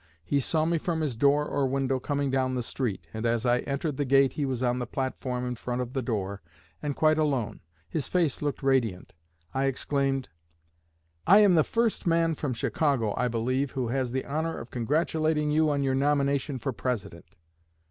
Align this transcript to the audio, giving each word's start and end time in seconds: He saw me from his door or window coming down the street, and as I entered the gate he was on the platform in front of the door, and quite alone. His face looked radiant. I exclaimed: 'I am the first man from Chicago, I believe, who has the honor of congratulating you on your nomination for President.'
He 0.23 0.39
saw 0.39 0.65
me 0.65 0.79
from 0.79 1.01
his 1.01 1.15
door 1.15 1.45
or 1.45 1.67
window 1.67 1.99
coming 1.99 2.31
down 2.31 2.55
the 2.55 2.63
street, 2.63 3.05
and 3.13 3.23
as 3.23 3.45
I 3.45 3.59
entered 3.59 3.97
the 3.97 4.03
gate 4.03 4.33
he 4.33 4.47
was 4.47 4.63
on 4.63 4.79
the 4.79 4.87
platform 4.87 5.45
in 5.45 5.53
front 5.53 5.79
of 5.79 5.93
the 5.93 6.01
door, 6.01 6.41
and 6.81 6.95
quite 6.95 7.19
alone. 7.19 7.59
His 7.87 8.07
face 8.07 8.41
looked 8.41 8.63
radiant. 8.63 9.13
I 9.53 9.65
exclaimed: 9.65 10.29
'I 11.27 11.39
am 11.41 11.53
the 11.53 11.63
first 11.63 12.07
man 12.07 12.33
from 12.33 12.55
Chicago, 12.55 13.13
I 13.15 13.27
believe, 13.27 13.73
who 13.73 13.89
has 13.89 14.09
the 14.11 14.25
honor 14.25 14.57
of 14.57 14.71
congratulating 14.71 15.51
you 15.51 15.69
on 15.69 15.83
your 15.83 15.93
nomination 15.93 16.57
for 16.57 16.73
President.' 16.73 17.35